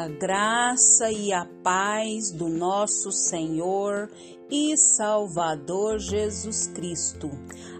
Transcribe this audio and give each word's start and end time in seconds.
A 0.00 0.08
graça 0.08 1.12
e 1.12 1.30
a 1.30 1.44
paz 1.62 2.30
do 2.30 2.48
nosso 2.48 3.12
Senhor 3.12 4.10
e 4.50 4.74
Salvador 4.74 5.98
Jesus 5.98 6.68
Cristo. 6.68 7.28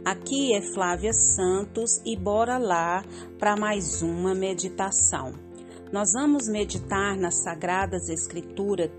Aqui 0.05 0.55
é 0.55 0.61
Flávia 0.61 1.15
Santos 1.15 1.99
e 2.05 2.15
bora 2.19 2.59
lá 2.59 3.03
para 3.39 3.57
mais 3.57 4.03
uma 4.03 4.35
meditação. 4.35 5.33
Nós 5.91 6.13
vamos 6.13 6.47
meditar 6.47 7.17
nas 7.17 7.37
Sagradas 7.37 8.11
Escrituras 8.11 8.91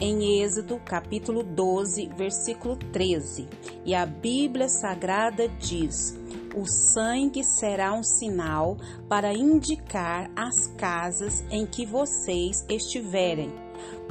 em 0.00 0.40
Êxodo, 0.40 0.78
capítulo 0.84 1.42
12, 1.42 2.10
versículo 2.16 2.76
13. 2.76 3.48
E 3.84 3.92
a 3.92 4.06
Bíblia 4.06 4.68
Sagrada 4.68 5.48
diz: 5.48 6.16
o 6.54 6.66
sangue 6.66 7.42
será 7.44 7.92
um 7.92 8.02
sinal 8.02 8.76
para 9.08 9.32
indicar 9.32 10.30
as 10.36 10.66
casas 10.76 11.44
em 11.50 11.66
que 11.66 11.86
vocês 11.86 12.64
estiverem. 12.68 13.52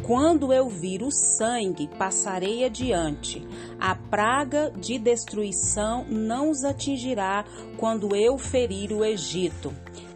Quando 0.04 0.52
eu 0.52 0.68
vir 0.68 1.04
o 1.04 1.12
sangue, 1.12 1.88
passarei 1.98 2.66
adiante. 2.66 3.46
A 3.80 3.96
praga 3.96 4.72
de 4.72 4.98
destruição 4.98 6.06
não 6.10 6.50
os 6.50 6.64
atingirá 6.64 7.46
quando 7.78 8.16
eu 8.16 8.38
ferir 8.38 8.92
o 8.92 9.06
Egito. 9.06 9.74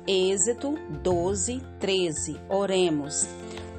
Êxodo 0.08 0.78
12, 1.04 1.62
13. 1.80 2.40
Oremos. 2.50 3.28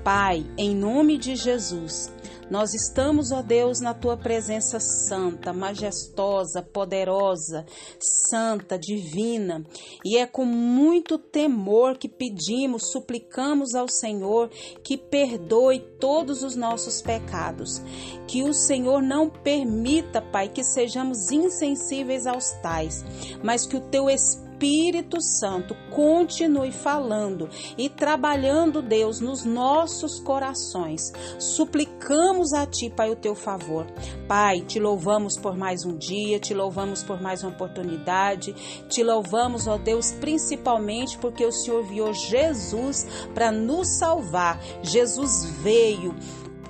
Pai, 0.04 0.46
em 0.56 0.74
nome 0.74 1.18
de 1.18 1.34
Jesus, 1.34 2.12
nós 2.50 2.74
estamos, 2.74 3.32
ó 3.32 3.42
Deus, 3.42 3.80
na 3.80 3.92
tua 3.92 4.16
presença 4.16 4.78
santa, 4.78 5.52
majestosa, 5.52 6.62
poderosa, 6.62 7.66
santa, 7.98 8.78
divina, 8.78 9.64
e 10.04 10.16
é 10.16 10.26
com 10.26 10.44
muito 10.44 11.18
temor 11.18 11.98
que 11.98 12.08
pedimos, 12.08 12.90
suplicamos 12.92 13.74
ao 13.74 13.88
Senhor 13.88 14.48
que 14.82 14.96
perdoe 14.96 15.80
todos 15.98 16.42
os 16.42 16.54
nossos 16.54 17.02
pecados, 17.02 17.82
que 18.28 18.42
o 18.42 18.52
Senhor 18.52 19.02
não 19.02 19.28
permita, 19.28 20.22
Pai, 20.22 20.48
que 20.48 20.62
sejamos 20.62 21.30
insensíveis 21.30 22.26
aos 22.26 22.52
tais, 22.62 23.04
mas 23.42 23.66
que 23.66 23.76
o 23.76 23.80
teu 23.80 24.08
Espírito 24.08 24.45
Espírito 24.56 25.20
Santo 25.20 25.76
continue 25.90 26.72
falando 26.72 27.50
e 27.76 27.90
trabalhando, 27.90 28.80
Deus, 28.80 29.20
nos 29.20 29.44
nossos 29.44 30.18
corações. 30.18 31.12
Suplicamos 31.38 32.54
a 32.54 32.64
Ti, 32.64 32.88
Pai, 32.88 33.10
o 33.10 33.16
Teu 33.16 33.34
favor. 33.34 33.86
Pai, 34.26 34.62
te 34.62 34.80
louvamos 34.80 35.36
por 35.36 35.54
mais 35.58 35.84
um 35.84 35.94
dia, 35.94 36.40
te 36.40 36.54
louvamos 36.54 37.02
por 37.02 37.20
mais 37.20 37.42
uma 37.42 37.52
oportunidade, 37.52 38.54
te 38.88 39.02
louvamos, 39.02 39.66
ó 39.66 39.76
Deus, 39.76 40.12
principalmente 40.12 41.18
porque 41.18 41.44
o 41.44 41.52
Senhor 41.52 41.84
viu 41.84 42.14
Jesus 42.14 43.06
para 43.34 43.52
nos 43.52 43.98
salvar. 43.98 44.58
Jesus 44.82 45.50
veio 45.62 46.14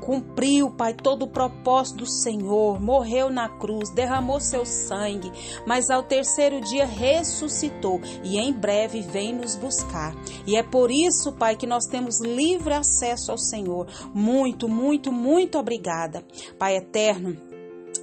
cumpriu, 0.06 0.70
Pai, 0.70 0.94
todo 0.94 1.24
o 1.24 1.28
propósito 1.28 1.98
do 1.98 2.06
Senhor, 2.06 2.80
morreu 2.80 3.28
na 3.28 3.48
cruz, 3.48 3.90
derramou 3.90 4.38
seu 4.38 4.64
sangue, 4.64 5.32
mas 5.66 5.90
ao 5.90 6.04
terceiro 6.04 6.60
dia 6.60 6.86
ressuscitou 6.86 8.00
e 8.22 8.38
em 8.38 8.52
breve 8.52 9.00
vem 9.00 9.34
nos 9.34 9.56
buscar. 9.56 10.14
E 10.46 10.54
é 10.54 10.62
por 10.62 10.92
isso, 10.92 11.32
Pai, 11.32 11.56
que 11.56 11.66
nós 11.66 11.86
temos 11.86 12.20
livre 12.20 12.72
acesso 12.72 13.32
ao 13.32 13.38
Senhor. 13.38 13.88
Muito, 14.14 14.68
muito, 14.68 15.10
muito 15.10 15.58
obrigada. 15.58 16.24
Pai 16.56 16.76
eterno, 16.76 17.36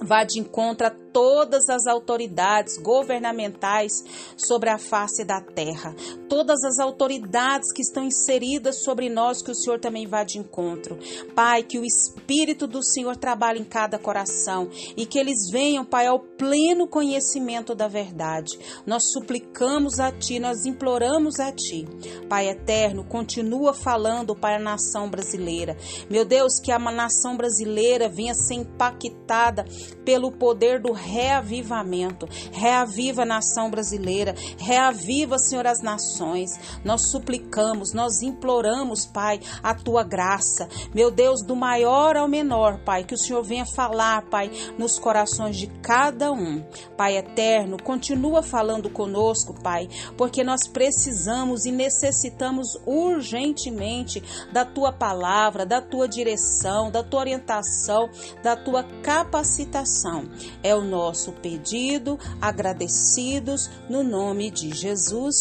vá 0.02 0.24
de 0.24 0.38
encontro 0.38 0.86
a 0.86 1.03
todas 1.14 1.68
as 1.68 1.86
autoridades 1.86 2.76
governamentais 2.76 3.92
sobre 4.36 4.68
a 4.68 4.78
face 4.78 5.24
da 5.24 5.40
terra, 5.40 5.94
todas 6.28 6.64
as 6.64 6.80
autoridades 6.80 7.72
que 7.72 7.82
estão 7.82 8.02
inseridas 8.02 8.82
sobre 8.82 9.08
nós, 9.08 9.40
que 9.40 9.52
o 9.52 9.54
Senhor 9.54 9.78
também 9.78 10.08
vá 10.08 10.24
de 10.24 10.38
encontro. 10.38 10.98
Pai, 11.32 11.62
que 11.62 11.78
o 11.78 11.84
Espírito 11.84 12.66
do 12.66 12.82
Senhor 12.82 13.16
trabalhe 13.16 13.60
em 13.60 13.64
cada 13.64 13.96
coração 13.96 14.68
e 14.96 15.06
que 15.06 15.16
eles 15.16 15.48
venham, 15.52 15.84
Pai, 15.84 16.08
ao 16.08 16.18
pleno 16.18 16.88
conhecimento 16.88 17.76
da 17.76 17.86
verdade. 17.86 18.58
Nós 18.84 19.12
suplicamos 19.12 20.00
a 20.00 20.10
Ti, 20.10 20.40
nós 20.40 20.66
imploramos 20.66 21.38
a 21.38 21.52
Ti. 21.52 21.86
Pai 22.28 22.48
eterno, 22.48 23.04
continua 23.04 23.72
falando 23.72 24.34
para 24.34 24.56
a 24.56 24.62
nação 24.62 25.08
brasileira. 25.08 25.76
Meu 26.10 26.24
Deus, 26.24 26.58
que 26.58 26.72
a 26.72 26.78
nação 26.78 27.36
brasileira 27.36 28.08
venha 28.08 28.34
ser 28.34 28.54
impactada 28.54 29.64
pelo 30.04 30.32
poder 30.32 30.80
do 30.80 31.03
reavivamento. 31.04 32.26
Reaviva 32.52 33.22
a 33.22 33.26
nação 33.26 33.70
brasileira, 33.70 34.34
reaviva, 34.58 35.38
Senhor, 35.38 35.66
as 35.66 35.82
nações. 35.82 36.58
Nós 36.84 37.02
suplicamos, 37.02 37.92
nós 37.92 38.22
imploramos, 38.22 39.04
Pai, 39.04 39.40
a 39.62 39.74
tua 39.74 40.02
graça. 40.02 40.68
Meu 40.94 41.10
Deus, 41.10 41.42
do 41.42 41.54
maior 41.54 42.16
ao 42.16 42.26
menor, 42.26 42.78
Pai, 42.84 43.04
que 43.04 43.14
o 43.14 43.18
Senhor 43.18 43.42
venha 43.42 43.66
falar, 43.66 44.22
Pai, 44.30 44.50
nos 44.78 44.98
corações 44.98 45.56
de 45.56 45.66
cada 45.66 46.32
um. 46.32 46.64
Pai 46.96 47.16
eterno, 47.16 47.76
continua 47.82 48.42
falando 48.42 48.88
conosco, 48.88 49.54
Pai, 49.62 49.88
porque 50.16 50.42
nós 50.42 50.66
precisamos 50.66 51.66
e 51.66 51.72
necessitamos 51.72 52.78
urgentemente 52.86 54.22
da 54.52 54.64
tua 54.64 54.92
palavra, 54.92 55.66
da 55.66 55.80
tua 55.80 56.08
direção, 56.08 56.90
da 56.90 57.02
tua 57.02 57.20
orientação, 57.20 58.08
da 58.42 58.56
tua 58.56 58.84
capacitação. 59.02 60.28
É 60.62 60.74
o 60.74 60.82
nosso 60.94 61.32
pedido, 61.32 62.16
agradecidos 62.40 63.68
no 63.90 64.04
nome 64.04 64.48
de 64.48 64.72
Jesus. 64.72 65.34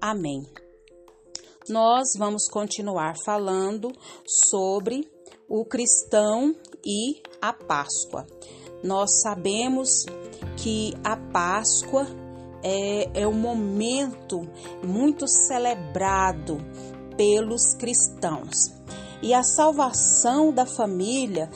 Amém. 0.00 0.46
Nós 1.68 2.10
vamos 2.16 2.48
continuar 2.48 3.16
falando 3.24 3.90
sobre 4.48 5.10
o 5.48 5.64
cristão 5.64 6.54
e 6.86 7.20
a 7.40 7.52
Páscoa. 7.52 8.24
Nós 8.84 9.20
sabemos 9.22 9.88
que 10.56 10.94
a 11.02 11.16
Páscoa 11.16 12.06
é, 12.62 13.22
é 13.22 13.26
um 13.26 13.34
momento 13.34 14.48
muito 14.84 15.26
celebrado 15.26 16.58
pelos 17.16 17.74
cristãos. 17.74 18.70
E 19.20 19.34
a 19.34 19.42
salvação 19.42 20.52
da 20.52 20.66
família 20.66 21.50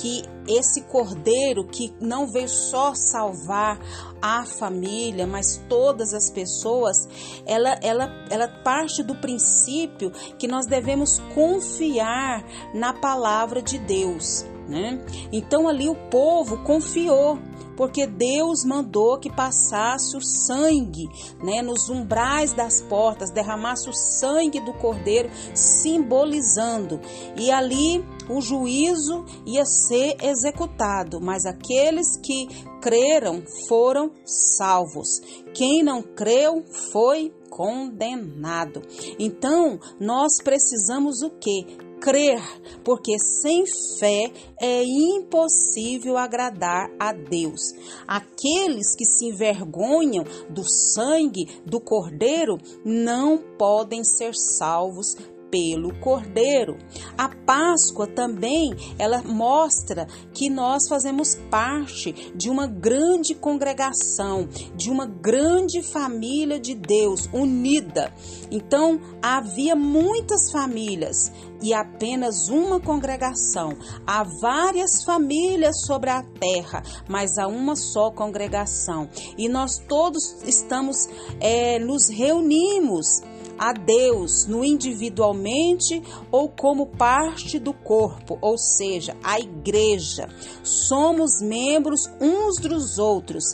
que 0.00 0.22
esse 0.48 0.80
cordeiro 0.82 1.66
que 1.66 1.92
não 2.00 2.26
veio 2.26 2.48
só 2.48 2.94
salvar 2.94 3.78
a 4.20 4.46
família, 4.46 5.26
mas 5.26 5.62
todas 5.68 6.14
as 6.14 6.30
pessoas, 6.30 7.06
ela, 7.44 7.78
ela, 7.82 8.08
ela 8.30 8.48
parte 8.48 9.02
do 9.02 9.14
princípio 9.14 10.10
que 10.38 10.48
nós 10.48 10.66
devemos 10.66 11.18
confiar 11.34 12.42
na 12.74 12.94
palavra 12.94 13.60
de 13.60 13.78
Deus. 13.78 14.44
Né? 14.66 15.04
Então 15.30 15.68
ali 15.68 15.88
o 15.88 15.96
povo 16.08 16.62
confiou 16.64 17.38
porque 17.76 18.06
Deus 18.06 18.62
mandou 18.62 19.18
que 19.18 19.30
passasse 19.30 20.14
o 20.14 20.20
sangue, 20.20 21.08
né, 21.42 21.62
nos 21.62 21.88
umbrais 21.88 22.52
das 22.52 22.82
portas, 22.82 23.30
derramasse 23.30 23.88
o 23.88 23.94
sangue 23.94 24.60
do 24.60 24.74
cordeiro, 24.74 25.30
simbolizando. 25.54 27.00
E 27.34 27.50
ali 27.50 28.04
o 28.30 28.40
juízo 28.40 29.24
ia 29.44 29.64
ser 29.64 30.16
executado, 30.22 31.20
mas 31.20 31.44
aqueles 31.44 32.16
que 32.18 32.46
creram 32.80 33.42
foram 33.68 34.12
salvos. 34.24 35.20
Quem 35.52 35.82
não 35.82 36.02
creu 36.02 36.64
foi 36.92 37.32
condenado. 37.50 38.82
Então, 39.18 39.78
nós 39.98 40.36
precisamos 40.42 41.22
o 41.22 41.30
quê? 41.30 41.66
crer, 42.00 42.40
porque 42.82 43.18
sem 43.18 43.64
fé 43.98 44.32
é 44.58 44.82
impossível 44.82 46.16
agradar 46.16 46.90
a 46.98 47.12
Deus. 47.12 47.60
Aqueles 48.08 48.96
que 48.96 49.04
se 49.04 49.26
envergonham 49.26 50.24
do 50.48 50.64
sangue 50.64 51.60
do 51.66 51.78
Cordeiro 51.78 52.56
não 52.84 53.38
podem 53.58 54.02
ser 54.02 54.34
salvos 54.34 55.14
pelo 55.50 55.94
Cordeiro. 56.00 56.78
A 57.18 57.28
Páscoa 57.28 58.06
também, 58.06 58.74
ela 58.98 59.22
mostra 59.22 60.06
que 60.32 60.48
nós 60.48 60.88
fazemos 60.88 61.34
parte 61.50 62.32
de 62.34 62.48
uma 62.48 62.66
grande 62.66 63.34
congregação, 63.34 64.48
de 64.74 64.90
uma 64.90 65.06
grande 65.06 65.82
família 65.82 66.58
de 66.58 66.74
Deus 66.74 67.28
unida. 67.32 68.12
Então, 68.50 69.00
havia 69.22 69.74
muitas 69.74 70.50
famílias 70.50 71.30
e 71.62 71.74
apenas 71.74 72.48
uma 72.48 72.80
congregação. 72.80 73.76
Há 74.06 74.24
várias 74.40 75.04
famílias 75.04 75.82
sobre 75.84 76.10
a 76.10 76.22
terra, 76.22 76.82
mas 77.08 77.38
há 77.38 77.46
uma 77.46 77.76
só 77.76 78.10
congregação. 78.10 79.08
E 79.36 79.48
nós 79.48 79.78
todos 79.78 80.42
estamos, 80.44 81.08
é, 81.40 81.78
nos 81.78 82.08
reunimos 82.08 83.22
a 83.60 83.74
Deus 83.74 84.46
no 84.46 84.64
individualmente 84.64 86.02
ou 86.32 86.48
como 86.48 86.86
parte 86.86 87.58
do 87.58 87.74
corpo, 87.74 88.38
ou 88.40 88.56
seja, 88.56 89.14
a 89.22 89.38
igreja. 89.38 90.30
Somos 90.64 91.42
membros 91.42 92.10
uns 92.18 92.56
dos 92.56 92.98
outros. 92.98 93.44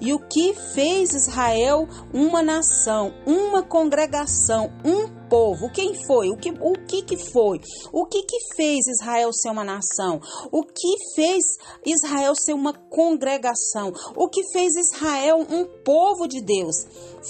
E 0.00 0.12
o 0.12 0.20
que 0.20 0.54
fez 0.54 1.12
Israel 1.12 1.88
uma 2.14 2.44
nação, 2.44 3.12
uma 3.26 3.60
congregação, 3.60 4.70
um 4.84 5.25
povo. 5.28 5.70
Quem 5.70 5.94
foi? 6.06 6.30
O 6.30 6.36
que, 6.36 6.50
o 6.50 6.72
que, 6.86 7.02
que 7.02 7.16
foi? 7.16 7.60
O 7.92 8.06
que, 8.06 8.22
que 8.22 8.38
fez 8.54 8.86
Israel 8.86 9.32
ser 9.32 9.50
uma 9.50 9.64
nação? 9.64 10.20
O 10.50 10.62
que 10.62 10.96
fez 11.14 11.44
Israel 11.84 12.34
ser 12.34 12.52
uma 12.52 12.72
congregação? 12.72 13.92
O 14.16 14.28
que 14.28 14.42
fez 14.52 14.74
Israel 14.74 15.46
um 15.48 15.64
povo 15.84 16.26
de 16.26 16.40
Deus? 16.40 16.76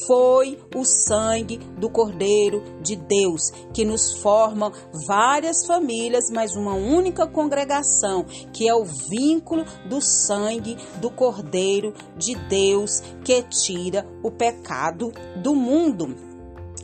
Foi 0.06 0.58
o 0.74 0.84
sangue 0.84 1.58
do 1.78 1.90
Cordeiro 1.90 2.62
de 2.82 2.96
Deus, 2.96 3.50
que 3.72 3.84
nos 3.84 4.12
forma 4.20 4.72
várias 5.06 5.66
famílias, 5.66 6.30
mas 6.30 6.54
uma 6.54 6.74
única 6.74 7.26
congregação, 7.26 8.24
que 8.52 8.68
é 8.68 8.74
o 8.74 8.84
vínculo 8.84 9.64
do 9.88 10.00
sangue 10.00 10.76
do 11.00 11.10
Cordeiro 11.10 11.94
de 12.16 12.34
Deus, 12.34 13.00
que 13.24 13.42
tira 13.44 14.06
o 14.22 14.30
pecado 14.30 15.12
do 15.42 15.54
mundo. 15.54 16.25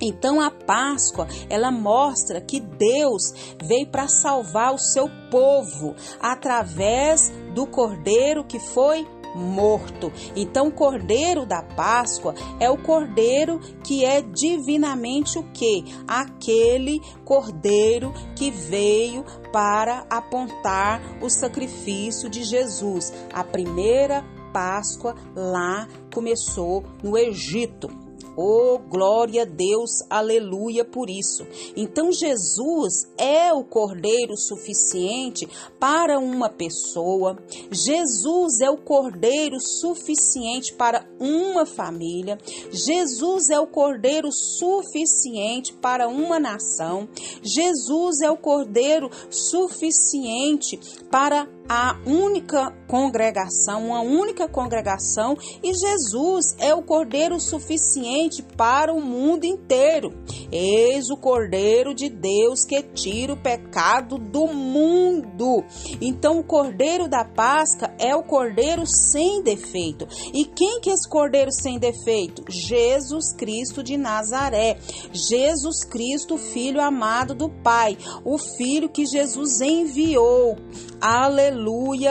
Então 0.03 0.41
a 0.41 0.51
Páscoa, 0.51 1.29
ela 1.49 1.71
mostra 1.71 2.41
que 2.41 2.59
Deus 2.59 3.55
veio 3.63 3.87
para 3.87 4.09
salvar 4.09 4.75
o 4.75 4.79
seu 4.79 5.09
povo 5.31 5.95
através 6.21 7.33
do 7.55 7.67
cordeiro 7.67 8.45
que 8.45 8.59
foi 8.59 9.07
morto. 9.35 10.13
Então, 10.37 10.69
o 10.69 10.73
cordeiro 10.73 11.47
da 11.47 11.63
Páscoa 11.63 12.35
é 12.61 12.69
o 12.71 12.77
cordeiro 12.77 13.59
que 13.83 14.05
é 14.05 14.21
divinamente 14.21 15.39
o 15.39 15.45
que? 15.53 15.85
Aquele 16.07 17.01
cordeiro 17.25 18.13
que 18.37 18.51
veio 18.51 19.25
para 19.53 20.05
apontar 20.11 21.01
o 21.23 21.31
sacrifício 21.31 22.29
de 22.29 22.43
Jesus. 22.43 23.13
A 23.33 23.43
primeira 23.43 24.25
Páscoa 24.53 25.15
lá 25.35 25.89
começou 26.13 26.85
no 27.03 27.17
Egito. 27.17 27.89
Oh, 28.37 28.79
glória 28.79 29.43
a 29.43 29.45
Deus, 29.45 30.03
aleluia 30.09 30.85
por 30.85 31.11
isso. 31.11 31.47
Então, 31.77 32.11
Jesus 32.11 33.07
é 33.19 33.53
o 33.53 33.63
cordeiro 33.63 34.37
suficiente 34.37 35.47
para 35.79 36.19
uma 36.19 36.49
pessoa, 36.49 37.37
Jesus 37.71 38.61
é 38.61 38.71
o 38.71 38.79
cordeiro 38.79 39.61
suficiente 39.61 40.73
para 40.73 41.07
uma 41.21 41.67
família, 41.67 42.39
Jesus 42.71 43.51
é 43.51 43.61
o 43.61 43.67
cordeiro 43.67 44.33
suficiente 44.33 45.75
para 45.75 46.09
uma 46.09 46.41
nação, 46.41 47.09
Jesus 47.43 48.21
é 48.23 48.31
o 48.31 48.37
cordeiro 48.37 49.11
suficiente 49.31 50.81
para 51.11 51.47
a 51.69 51.97
única 52.07 52.71
congregação, 52.87 53.87
uma 53.87 54.01
única 54.01 54.49
congregação, 54.49 55.37
e 55.63 55.73
Jesus 55.73 56.55
é 56.59 56.75
o 56.75 56.83
cordeiro 56.83 57.41
suficiente 57.41 58.43
para 58.43 58.93
o 58.93 59.01
mundo 59.01 59.45
inteiro. 59.45 60.13
Eis 60.51 61.09
o 61.09 61.17
cordeiro 61.17 61.95
de 61.95 62.09
Deus 62.09 62.65
que 62.65 62.83
tira 62.83 63.33
o 63.33 63.41
pecado 63.41 64.19
do 64.19 64.47
mundo. 64.49 65.65
Então, 66.01 66.39
o 66.39 66.45
cordeiro 66.45 67.09
da 67.09 67.25
Páscoa 67.25 67.91
é 67.99 68.15
o 68.15 68.23
cordeiro 68.23 68.87
sem 68.87 69.43
defeito. 69.43 70.07
E 70.35 70.45
quem 70.45 70.81
que 70.81 70.91
é 70.91 70.93
esse 70.93 71.09
cordeiro 71.09 71.51
sem 71.51 71.79
defeito? 71.79 72.45
Jesus 72.49 73.33
Cristo 73.35 73.83
de 73.83 73.97
Nazaré. 73.97 74.79
Jesus 75.13 75.85
Cristo, 75.85 76.37
filho 76.37 76.81
amado 76.81 77.35
do 77.35 77.49
Pai, 77.49 77.97
o 78.25 78.37
filho 78.37 78.89
que 78.89 79.07
Jesus 79.07 79.61
enviou. 79.61 80.57
Aleluia, 81.01 81.52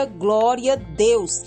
glória 0.04 0.74
a 0.74 0.76
Deus. 0.76 1.42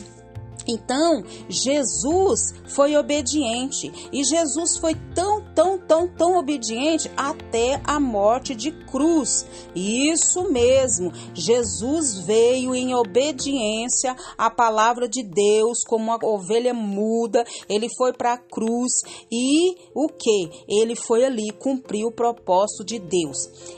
Então, 0.67 1.23
Jesus 1.47 2.53
foi 2.67 2.95
obediente 2.95 3.91
e 4.11 4.23
Jesus 4.23 4.77
foi 4.77 4.95
tão, 5.13 5.43
tão, 5.55 5.79
tão, 5.79 6.07
tão 6.07 6.37
obediente 6.37 7.09
até 7.15 7.81
a 7.85 7.99
morte 7.99 8.53
de 8.53 8.71
cruz. 8.71 9.45
Isso 9.73 10.51
mesmo, 10.51 11.11
Jesus 11.33 12.19
veio 12.19 12.75
em 12.75 12.93
obediência 12.93 14.15
à 14.37 14.49
palavra 14.49 15.07
de 15.07 15.23
Deus, 15.23 15.79
como 15.87 16.05
uma 16.05 16.19
ovelha 16.21 16.73
muda, 16.73 17.43
ele 17.69 17.87
foi 17.97 18.11
para 18.13 18.33
a 18.33 18.37
cruz 18.37 18.91
e 19.31 19.75
o 19.93 20.09
que? 20.09 20.49
Ele 20.67 20.95
foi 20.95 21.23
ali 21.23 21.51
cumprir 21.51 22.05
o 22.05 22.11
propósito 22.11 22.83
de 22.83 22.99
Deus. 22.99 23.37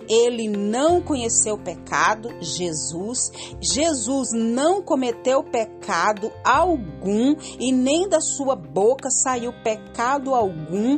Ele 0.09 0.49
não 0.49 1.01
conheceu 1.01 1.57
pecado, 1.57 2.29
Jesus. 2.41 3.31
Jesus 3.61 4.29
não 4.33 4.81
cometeu 4.81 5.43
pecado 5.43 6.31
algum 6.43 7.35
e 7.59 7.71
nem 7.71 8.07
da 8.09 8.19
sua 8.19 8.55
boca 8.55 9.09
saiu 9.09 9.53
pecado 9.63 10.33
algum. 10.33 10.97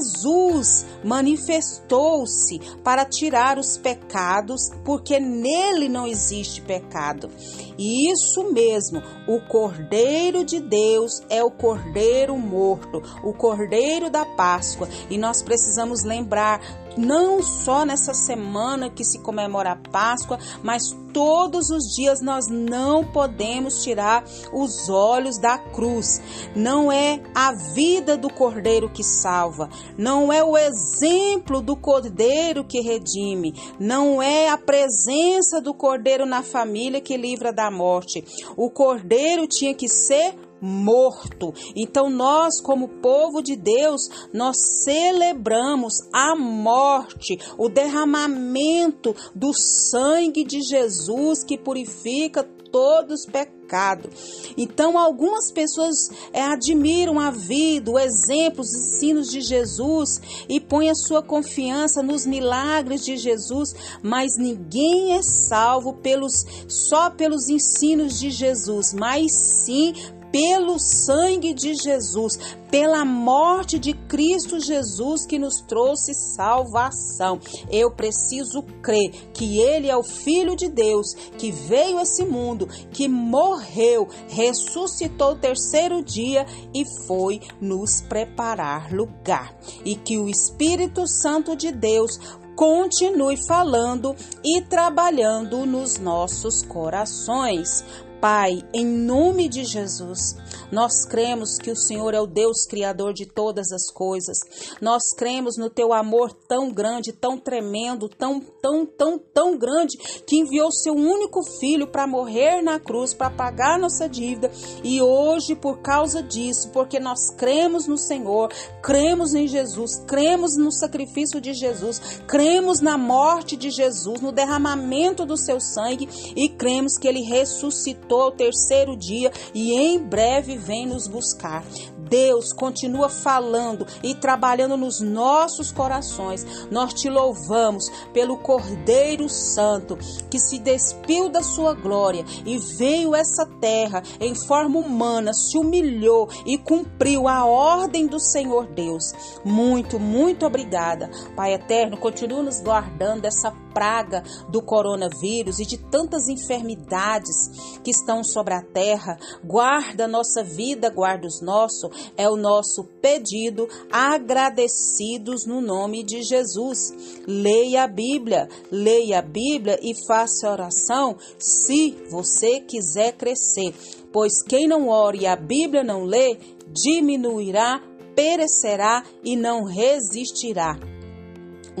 Jesus 0.00 0.86
manifestou-se 1.04 2.58
para 2.82 3.04
tirar 3.04 3.58
os 3.58 3.76
pecados, 3.76 4.70
porque 4.84 5.20
nele 5.20 5.88
não 5.88 6.06
existe 6.06 6.60
pecado. 6.62 7.30
E 7.78 8.10
isso 8.10 8.52
mesmo, 8.52 9.02
o 9.26 9.40
Cordeiro 9.40 10.44
de 10.44 10.60
Deus 10.60 11.22
é 11.30 11.42
o 11.42 11.50
Cordeiro 11.50 12.36
morto, 12.36 13.02
o 13.24 13.32
Cordeiro 13.32 14.10
da 14.10 14.24
Páscoa. 14.24 14.88
E 15.08 15.16
nós 15.16 15.42
precisamos 15.42 16.04
lembrar 16.04 16.60
não 16.96 17.42
só 17.42 17.84
nessa 17.84 18.14
semana 18.14 18.90
que 18.90 19.04
se 19.04 19.18
comemora 19.20 19.72
a 19.72 19.76
Páscoa, 19.76 20.38
mas 20.62 20.96
todos 21.12 21.70
os 21.70 21.94
dias 21.94 22.20
nós 22.20 22.46
não 22.48 23.04
podemos 23.04 23.82
tirar 23.82 24.24
os 24.52 24.88
olhos 24.88 25.38
da 25.38 25.58
cruz. 25.58 26.20
Não 26.54 26.90
é 26.90 27.20
a 27.34 27.52
vida 27.52 28.16
do 28.16 28.32
Cordeiro 28.32 28.88
que 28.88 29.02
salva, 29.02 29.68
não 29.96 30.32
é 30.32 30.42
o 30.42 30.56
exemplo 30.56 31.60
do 31.60 31.76
Cordeiro 31.76 32.64
que 32.64 32.80
redime, 32.80 33.54
não 33.78 34.22
é 34.22 34.48
a 34.48 34.58
presença 34.58 35.60
do 35.60 35.74
Cordeiro 35.74 36.26
na 36.26 36.42
família 36.42 37.00
que 37.00 37.16
livra 37.16 37.52
da 37.52 37.70
morte. 37.70 38.24
O 38.56 38.70
Cordeiro 38.70 39.46
tinha 39.46 39.74
que 39.74 39.88
ser 39.88 40.34
morto. 40.60 41.52
Então 41.76 42.10
nós, 42.10 42.60
como 42.60 42.88
povo 43.00 43.42
de 43.42 43.56
Deus, 43.56 44.02
nós 44.32 44.56
celebramos 44.82 45.94
a 46.12 46.36
morte, 46.36 47.38
o 47.56 47.68
derramamento 47.68 49.14
do 49.34 49.52
sangue 49.54 50.44
de 50.44 50.60
Jesus 50.60 51.44
que 51.44 51.58
purifica 51.58 52.42
todos 52.70 53.20
os 53.20 53.26
pecados. 53.26 54.52
Então, 54.56 54.98
algumas 54.98 55.52
pessoas 55.52 56.08
é, 56.32 56.42
admiram 56.42 57.18
a 57.18 57.30
vida, 57.30 57.90
o 57.90 57.98
exemplo, 57.98 58.62
os 58.62 58.74
ensinos 58.74 59.30
de 59.30 59.40
Jesus 59.40 60.20
e 60.48 60.60
põem 60.60 60.90
a 60.90 60.94
sua 60.94 61.22
confiança 61.22 62.02
nos 62.02 62.26
milagres 62.26 63.04
de 63.04 63.16
Jesus, 63.16 63.74
mas 64.02 64.36
ninguém 64.36 65.14
é 65.16 65.22
salvo 65.22 65.94
pelos 65.94 66.44
só 66.68 67.10
pelos 67.10 67.48
ensinos 67.48 68.18
de 68.18 68.30
Jesus, 68.30 68.92
mas 68.92 69.32
sim 69.64 69.92
pelo 70.32 70.78
sangue 70.78 71.52
de 71.52 71.74
Jesus, 71.74 72.38
pela 72.70 73.04
morte 73.04 73.78
de 73.78 73.92
Cristo 73.92 74.60
Jesus 74.60 75.26
que 75.26 75.38
nos 75.38 75.60
trouxe 75.60 76.14
salvação. 76.14 77.40
Eu 77.70 77.90
preciso 77.90 78.62
crer 78.82 79.10
que 79.32 79.58
Ele 79.58 79.88
é 79.88 79.96
o 79.96 80.02
Filho 80.02 80.54
de 80.54 80.68
Deus 80.68 81.14
que 81.36 81.50
veio 81.50 81.98
a 81.98 82.02
esse 82.02 82.24
mundo, 82.24 82.68
que 82.92 83.08
morreu, 83.08 84.08
ressuscitou 84.28 85.32
o 85.32 85.38
terceiro 85.38 86.02
dia 86.02 86.46
e 86.74 86.84
foi 87.06 87.40
nos 87.60 88.00
preparar 88.00 88.92
lugar. 88.92 89.54
E 89.84 89.94
que 89.94 90.18
o 90.18 90.28
Espírito 90.28 91.06
Santo 91.06 91.56
de 91.56 91.72
Deus 91.72 92.18
continue 92.54 93.36
falando 93.46 94.14
e 94.44 94.60
trabalhando 94.60 95.64
nos 95.64 95.98
nossos 95.98 96.62
corações. 96.62 97.84
Pai, 98.20 98.62
em 98.74 98.84
nome 98.84 99.48
de 99.48 99.64
Jesus, 99.64 100.36
nós 100.70 101.04
cremos 101.04 101.56
que 101.56 101.70
o 101.70 101.76
Senhor 101.76 102.14
é 102.14 102.20
o 102.20 102.26
Deus 102.26 102.64
criador 102.68 103.12
de 103.12 103.26
todas 103.26 103.72
as 103.72 103.90
coisas. 103.92 104.38
Nós 104.80 105.02
cremos 105.16 105.56
no 105.56 105.68
teu 105.68 105.92
amor 105.92 106.32
tão 106.48 106.70
grande, 106.70 107.12
tão 107.12 107.38
tremendo, 107.38 108.08
tão, 108.08 108.40
tão, 108.40 108.86
tão, 108.86 109.18
tão 109.18 109.58
grande, 109.58 109.96
que 110.26 110.36
enviou 110.36 110.70
seu 110.70 110.94
único 110.94 111.42
filho 111.58 111.86
para 111.86 112.06
morrer 112.06 112.62
na 112.62 112.78
cruz, 112.78 113.12
para 113.12 113.30
pagar 113.30 113.78
nossa 113.78 114.08
dívida. 114.08 114.50
E 114.84 115.02
hoje, 115.02 115.54
por 115.54 115.78
causa 115.80 116.22
disso, 116.22 116.70
porque 116.70 117.00
nós 117.00 117.30
cremos 117.36 117.86
no 117.86 117.98
Senhor, 117.98 118.52
cremos 118.82 119.34
em 119.34 119.48
Jesus, 119.48 120.02
cremos 120.06 120.56
no 120.56 120.72
sacrifício 120.72 121.40
de 121.40 121.52
Jesus, 121.52 122.20
cremos 122.26 122.80
na 122.80 122.96
morte 122.96 123.56
de 123.56 123.70
Jesus, 123.70 124.20
no 124.20 124.32
derramamento 124.32 125.26
do 125.26 125.36
seu 125.36 125.60
sangue 125.60 126.08
e 126.36 126.48
cremos 126.48 126.96
que 126.98 127.08
ele 127.08 127.22
ressuscitou 127.22 128.22
ao 128.22 128.32
terceiro 128.32 128.96
dia 128.96 129.32
e 129.54 129.72
em 129.72 129.98
breve 129.98 130.59
vem 130.60 130.86
nos 130.86 131.06
buscar. 131.06 131.64
Deus 132.10 132.52
continua 132.52 133.08
falando 133.08 133.86
e 134.02 134.14
trabalhando 134.16 134.76
nos 134.76 135.00
nossos 135.00 135.70
corações. 135.70 136.44
Nós 136.70 136.92
te 136.92 137.08
louvamos 137.08 137.88
pelo 138.12 138.36
Cordeiro 138.38 139.28
Santo 139.28 139.96
que 140.28 140.38
se 140.38 140.58
despiu 140.58 141.28
da 141.28 141.42
sua 141.42 141.72
glória 141.72 142.24
e 142.44 142.58
veio 142.58 143.14
essa 143.14 143.46
terra 143.60 144.02
em 144.20 144.34
forma 144.34 144.80
humana, 144.80 145.32
se 145.32 145.56
humilhou 145.56 146.28
e 146.44 146.58
cumpriu 146.58 147.28
a 147.28 147.44
ordem 147.44 148.08
do 148.08 148.18
Senhor 148.18 148.66
Deus. 148.66 149.12
Muito, 149.44 150.00
muito 150.00 150.44
obrigada. 150.44 151.08
Pai 151.36 151.54
eterno, 151.54 151.96
continua 151.96 152.42
nos 152.42 152.60
guardando 152.60 153.22
dessa 153.22 153.52
praga 153.72 154.22
do 154.48 154.62
coronavírus 154.62 155.58
e 155.58 155.66
de 155.66 155.78
tantas 155.78 156.28
enfermidades 156.28 157.80
que 157.82 157.90
estão 157.90 158.22
sobre 158.22 158.54
a 158.54 158.62
terra. 158.62 159.18
Guarda 159.44 160.06
nossa 160.06 160.42
vida, 160.42 160.90
guarda 160.90 161.26
os 161.26 161.40
nossos. 161.40 161.90
É 162.16 162.28
o 162.28 162.36
nosso 162.36 162.84
pedido, 163.00 163.68
agradecidos 163.90 165.46
no 165.46 165.60
nome 165.60 166.02
de 166.04 166.22
Jesus. 166.22 166.92
Leia 167.26 167.84
a 167.84 167.88
Bíblia, 167.88 168.48
leia 168.70 169.18
a 169.18 169.22
Bíblia 169.22 169.78
e 169.82 169.94
faça 170.06 170.50
oração 170.50 171.16
se 171.38 171.96
você 172.10 172.60
quiser 172.60 173.12
crescer. 173.12 173.74
Pois 174.12 174.42
quem 174.42 174.66
não 174.66 174.88
ore 174.88 175.20
e 175.20 175.26
a 175.26 175.36
Bíblia 175.36 175.84
não 175.84 176.04
lê, 176.04 176.38
diminuirá, 176.72 177.80
perecerá 178.14 179.04
e 179.24 179.36
não 179.36 179.64
resistirá. 179.64 180.99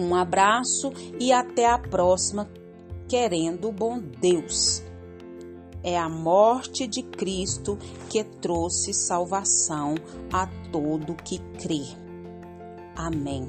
Um 0.00 0.14
abraço 0.14 0.92
e 1.20 1.30
até 1.30 1.66
a 1.66 1.78
próxima, 1.78 2.48
querendo 3.06 3.68
o 3.68 3.72
bom 3.72 3.98
Deus. 3.98 4.82
É 5.82 5.98
a 5.98 6.08
morte 6.08 6.86
de 6.86 7.02
Cristo 7.02 7.78
que 8.08 8.24
trouxe 8.24 8.94
salvação 8.94 9.94
a 10.32 10.46
todo 10.72 11.14
que 11.14 11.38
crê. 11.58 11.82
Amém. 12.96 13.46